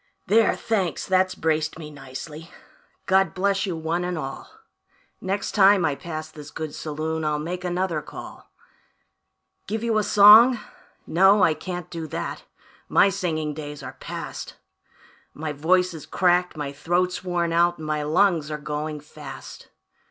"There, 0.25 0.55
thanks, 0.55 1.05
that's 1.05 1.35
braced 1.35 1.77
me 1.77 1.91
nicely; 1.91 2.49
God 3.05 3.35
bless 3.35 3.67
you 3.67 3.75
one 3.77 4.03
and 4.03 4.17
all; 4.17 4.49
Next 5.21 5.51
time 5.51 5.85
I 5.85 5.93
pass 5.93 6.27
this 6.31 6.49
good 6.49 6.73
saloon 6.73 7.23
I'll 7.23 7.37
make 7.37 7.63
another 7.63 8.01
call. 8.01 8.49
Give 9.67 9.83
you 9.83 9.99
a 9.99 10.03
song? 10.03 10.57
No, 11.05 11.43
I 11.43 11.53
can't 11.53 11.91
do 11.91 12.07
that; 12.07 12.45
my 12.89 13.09
singing 13.09 13.53
days 13.53 13.83
are 13.83 13.93
past; 13.99 14.55
My 15.35 15.53
voice 15.53 15.93
is 15.93 16.07
cracked, 16.07 16.57
my 16.57 16.71
throat's 16.73 17.23
worn 17.23 17.53
out, 17.53 17.77
and 17.77 17.85
my 17.85 18.01
lungs 18.01 18.49
are 18.49 18.57
going 18.57 19.01
fast. 19.01 19.67